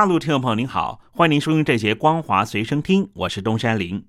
[0.00, 4.02] 大陆听众朋友您好，欢迎您收听这节《光华随声听》，我是东山林。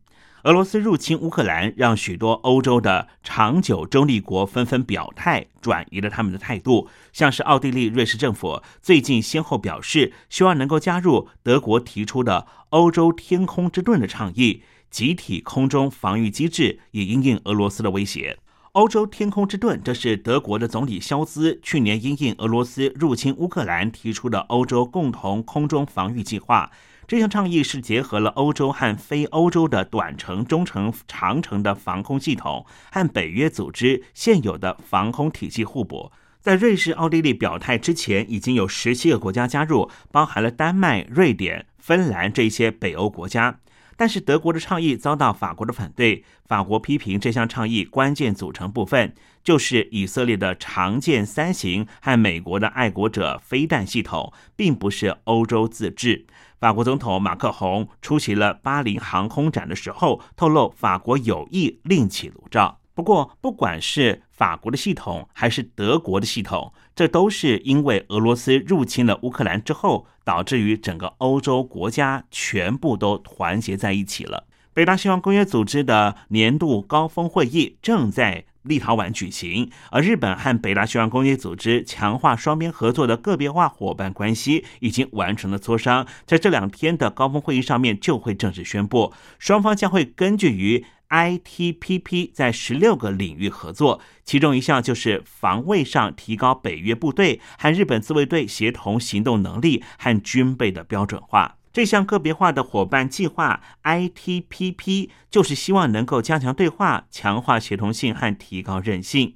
[0.43, 6.87] 俄罗斯入侵乌克兰，让许多欧洲的长久中立国纷纷表态，转移了他们的态度。
[7.11, 18.39] 像是奥地利、瑞士政府最近先后表示，希望能够加入德国提出的“欧洲天空之盾”的倡议，集体空中防御机制，以应应俄罗斯的威胁。
[18.73, 26.71] 欧洲天空之盾，这是德国的总理肖兹去年因应俄罗斯入侵乌克兰提出的欧洲共同空中防御计划。
[27.05, 36.09] 这项倡议是结合了欧洲和非欧洲的短程、中程、长程的防空系统，和北约组织现有的防空体系互补。
[36.39, 43.59] 在瑞士、奥地利表态之前，已经有十七个国家加入，包含了丹麦、瑞典、芬兰这些北欧国家。
[44.01, 56.25] 但是德国的倡议遭到法国的反对，法国批评这项倡议关键组成部分就是以色列的长剑三型和美国的爱国者飞弹系统，并不是欧洲自制。
[56.59, 62.80] 法国总统马克宏出席了巴黎航空展的时候，透露法国有意另起炉灶。
[63.01, 74.45] 不过，不管是法国的系统还是德国的系统，这都是因为俄罗斯入侵了乌克兰之后，导致于整个欧洲国家全部都团结在一起了。
[74.71, 78.45] 北大西洋公约组织的年度高峰会议正在。
[78.63, 101.57] 立陶宛举行，而日本和北大西洋公约组织强化双边合作的个别化伙伴关系已经完成了磋商，在这两天的高峰会议上面就会正式宣布，双方将会根据于 ITPP 在十六个领域合作，其中一项就是防卫上提高北约部队和日本自卫队协同行动能力和军备的标准化。
[101.73, 109.35] 这项个别化的伙伴计划 （ITPP） 就是希望能够加强对话、强化协同性和提高韧性。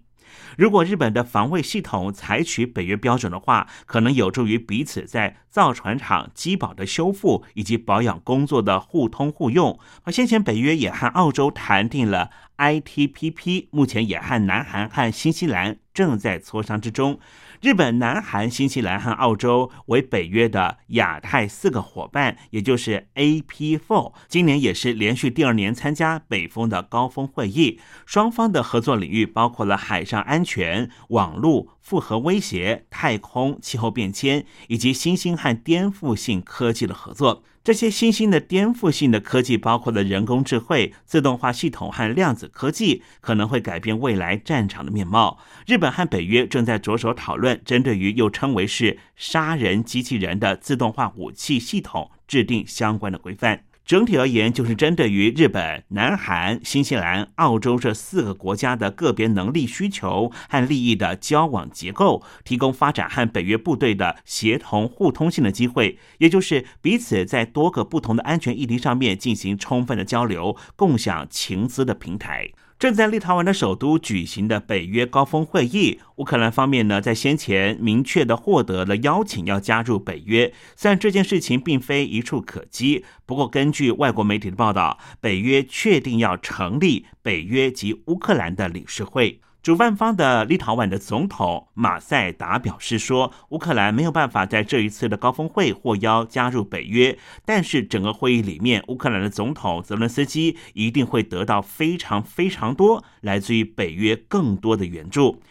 [0.58, 9.80] 如果日本的防卫系统采取北约标准的话，可能有助于彼此在造船厂机保的修复以及保养工作的互通互用。
[10.04, 17.20] 而先前北约也和澳洲谈定了 ITPP，目前也和南韩和新西兰正在磋商之中。
[17.66, 27.80] 日本、南韩、新西兰和澳洲为北约的亚太四个伙伴，也就是 AP4，今年也是连续第二年参加北风的高峰会议。
[28.06, 37.44] 双方的合作领域包括了海上安全、网络、复合威胁、太空、气候变迁以及新兴和颠覆性科技的合作。
[37.64, 45.38] 这些新兴的颠覆性的科技，包括了人工智慧、自动化系统和量子科技，可能会改变未来战场的面貌。
[45.68, 53.64] 日本和北约正在着手讨论，针对于又称为是杀人机器人的自动化武器系统，制定相关的规范。
[53.86, 72.50] 整体而言，就是针对于日本、南韩、新西兰、澳洲这四个国家的个别能力需求和利益的交往结构，提供发展和北约部队的协同互通性的机会，也就是彼此在多个不同的安全议题上面进行充分的交流、共享情资的平台。
[72.78, 80.54] 正在立陶宛的首都举行的北约高峰会议，乌克兰方面呢，在先前明确的获得了邀请，要加入北约。
[80.76, 89.40] 虽然这件事情并非一触可及，不过根据外国媒体的报道，北约确定要成立北约及乌克兰的理事会。
[89.66, 105.42] 主办方的立陶宛的总统马塞达表示说，乌克兰没有办法在这一次的高峰会获邀加入北约，但是整个会议里面，乌克兰的总统泽伦斯基一定会得到非常非常多来自于北约更多的援助。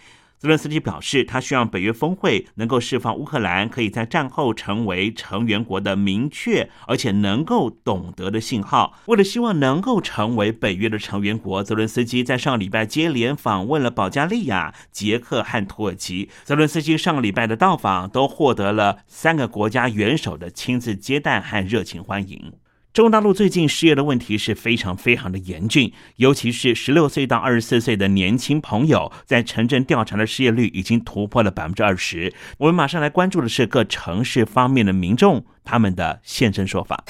[0.44, 8.92] 泽伦斯基表示，他希望北约峰会能够释放乌克兰可以在战后成为成员国的明确而且能够懂得的信号。
[9.06, 16.28] 为了希望能够成为北约的成员国，泽伦斯基在上礼拜接连访问了保加利亚、捷克和土耳其。
[16.42, 22.52] 泽伦斯基上礼拜的到访都获得了三个国家元首的亲自接待和热情欢迎。
[22.94, 32.32] 中国大陆最近失业的问题是非常非常的严峻，尤其是十六岁到二十四岁的年轻朋友，在城镇调查的失业率已经突破了百分之二十。
[32.58, 37.02] 我们马上来关注的是各城市方面的民众他们的现身说法。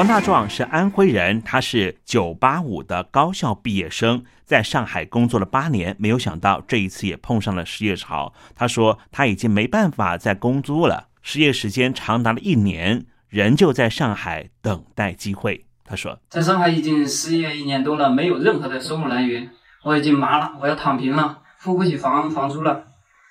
[0.00, 8.32] 王大壮是安徽人，他是九八五的高校毕业生，在上海工作了八年，没有想到这一次也碰上了失业潮。
[8.54, 15.66] 他说他已经没办法再工作了，失业时间长达了一年，仍旧在上海等待机会。
[15.84, 19.50] 他说，在上海已经失业一年多了，没有任何的收入来源，
[19.82, 22.84] 我已经麻了，我要躺平了，付不起房房租了，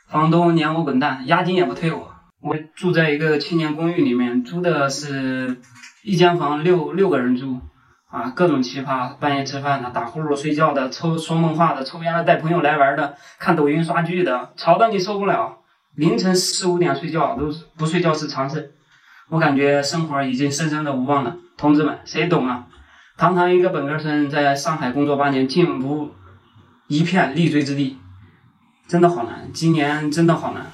[0.07, 2.13] 房东撵我滚蛋，押金也不退我。
[2.41, 5.61] 我住在一个青年公寓里面，租的是。
[6.01, 7.59] 一间房六六个人住，
[8.07, 15.57] 啊，各种奇葩，半夜吃饭的，打呼噜睡觉的，抽说梦话的，抽烟的，带朋友来玩的，看抖音刷剧的，吵得你受不了，
[15.95, 18.75] 凌晨四五点睡觉都不睡觉是常事。
[19.27, 22.67] 我感觉生活已经深深的无望了，同志们，谁懂啊？
[23.17, 26.11] 堂堂一个本科生，在上海工作八年，竟无
[26.87, 27.97] 一片立锥之地，
[28.87, 29.51] 真的好难。
[29.53, 30.65] 今年真的好难，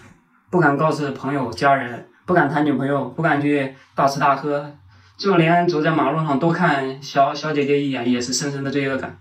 [0.49, 4.75] 不敢告诉朋友家人，不敢谈女朋友，不敢去大吃大喝。
[5.17, 9.17] 就连走在马路上多看小小姐姐一眼，也是深深的罪恶感，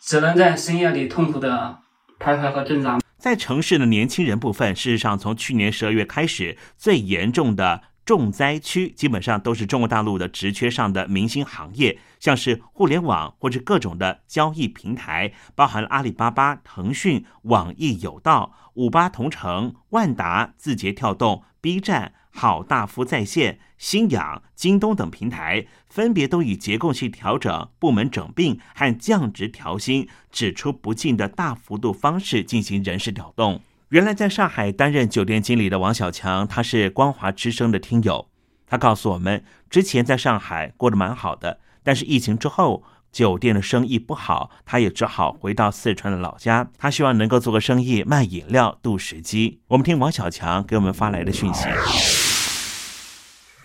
[0.00, 1.78] 只能在深夜里痛苦的
[2.18, 2.98] 徘徊和挣扎。
[3.18, 22.14] 在城市的年轻人部分，事实上从去年十二月开始，最严重的重灾区基本上都是中国大陆的职缺上的明星行业，像是互联网或者各种的交易平台，包含了阿里巴巴、腾讯、网易有道、五八同城、万达、字节跳动、B 站。
[22.38, 33.62] 好大夫在线、新氧、京东等平台分别都以结构性调整、部门整并和降职调薪、只出不进的大幅度方式进行人事调动。
[33.90, 38.28] 原来在上海担任酒店经理的王小强，他是光华之声的听友，
[38.66, 42.82] 他告诉我们，之前在上海过得蛮好的，但是疫情之后。
[43.12, 46.68] 酒店的生意不好，他也只好回到四川的老家。
[46.76, 49.58] 他希望能够做个生意，卖饮料度时机。
[49.68, 51.64] 我们听王小强给我们发来的讯息。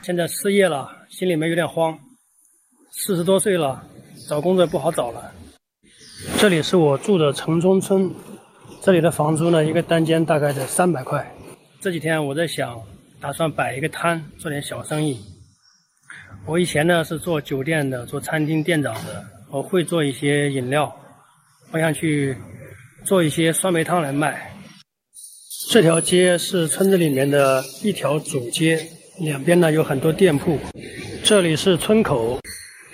[0.03, 1.99] 现在失业了，心里面有点慌。
[2.91, 3.83] 四十多岁了，
[4.29, 5.33] 找工作不好找了。
[6.37, 8.09] 这里是我住的城中村，
[8.83, 11.23] 这里的房租呢，一个单间大概在三百块。
[11.79, 12.81] 这几天我在想，
[13.19, 15.19] 打算摆一个摊，做点小生意。
[16.47, 19.23] 我以前呢是做酒店的，做餐厅店长的。
[19.51, 20.91] 我会做一些饮料，
[21.71, 22.35] 我想去
[23.03, 24.51] 做一些酸梅汤来卖。
[25.69, 28.79] 这条街是村子里面的一条主街，
[29.19, 30.57] 两边呢有很多店铺。
[31.23, 32.39] 这里是村口，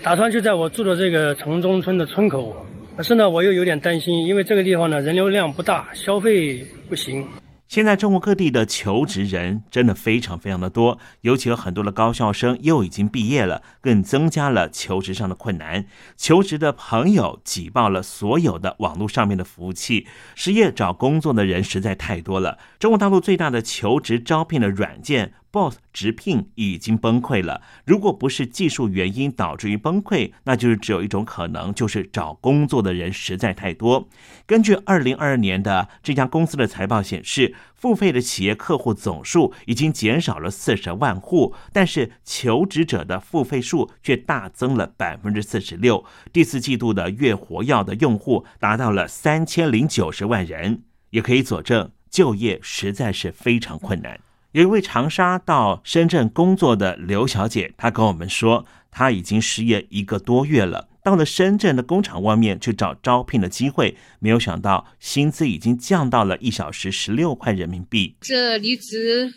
[0.04, 2.54] 打算就在我住的这个城中村的村口。
[2.98, 7.28] 可是呢，我又有点担心，因为这个地方呢人流量不大，消费不行。
[7.68, 15.86] 现在中国各地的求职人真的非常非常的多，尤其有很多的高校生又已经毕业了，更增加了求职上的困难。
[16.16, 22.58] 求职的朋友挤爆了所有的网络上面的服务器，失业找工作的人实在太多了。
[22.80, 25.34] 中国大陆最大的求职招聘的软件。
[25.58, 27.64] Boss 直聘已经崩溃了。
[27.84, 34.08] 如果不是技术原因导致于崩溃，那就是只有一种可能，就是找工作的人实在太多。
[34.46, 46.06] 根据二零二二年的这家公司的财报显示，付费的企业客户总数已经减少了四十万户，但是求职者的付费数却大增了百分之四十六。
[46.32, 54.20] 第四季度的月活跃的用户达到了三千零九十万人，也可以佐证就业实在是非常困难。
[54.54, 68.16] 有一位长沙到深圳工作的刘小姐，她跟我们说，她已经失业一个多月了，到了深圳的工厂外面去找招聘的机会，没有想到薪资已经降到了一小时十六块人民币。
[68.22, 69.32] 这离职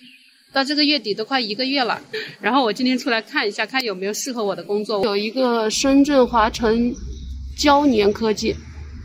[0.52, 2.00] 到这个月底都快一个月了，
[2.40, 5.04] 然后我今天出来看一下，看有没有适合我的工作。
[5.04, 6.94] 有一个深圳华晨
[7.58, 8.54] 交年科技，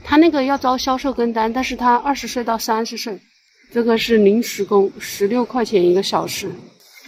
[0.04, 3.20] 他那个要招销售跟单，但是他二十岁到三十岁。
[3.76, 6.50] 这个是临时工，十六块钱一个小时。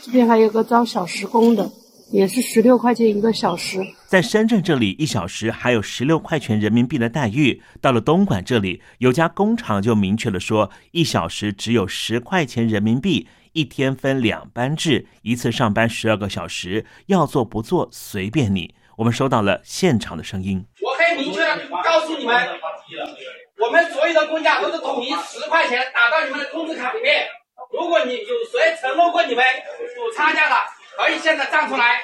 [0.03, 1.71] 这边还有个招小时工的，
[2.11, 3.79] 也是十六块钱一个小时。
[4.05, 7.61] 在深圳这里，一小时还有十六块钱人民币的待遇。
[7.79, 18.75] 到了东莞这里，有家工厂就明确了说，一小时只有十块钱人民币，一天分两班制，一次上班十二个小时，要做不做随便你。
[18.97, 20.65] 我们收到了现场的声音。
[20.81, 22.35] 我可以明确的告诉你们。
[23.59, 27.27] 我们所有的工价都是统一十块钱打到你们的工资卡里面。
[27.71, 29.43] 如果你有谁承诺过你们
[29.95, 30.55] 补差价的，
[30.97, 32.01] 可以现在站出来，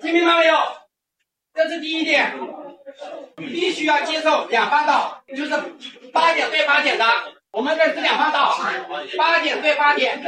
[0.00, 0.56] 听明白没有？
[1.54, 2.34] 这是第一点，
[3.36, 5.50] 必须要接受两班倒，就是
[6.12, 7.04] 八点对八点的。
[7.52, 8.58] 我们这是两班倒，
[9.16, 10.22] 八点对八点。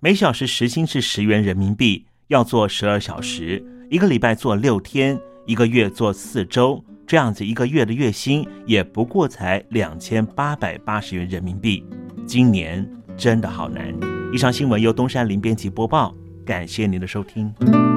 [0.00, 6.84] 每小时时薪是十元人民币，要做十二小时，一个礼拜做六天，一个月做四周。
[7.08, 11.82] 这样子一个月的月薪也不过才两千八百八十元人民币，
[12.26, 12.86] 今年
[13.16, 13.94] 真的好难。
[14.30, 17.87] 以上新闻由东山林编辑播报，感谢您的收听。